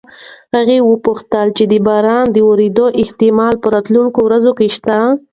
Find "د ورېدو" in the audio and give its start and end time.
2.31-2.85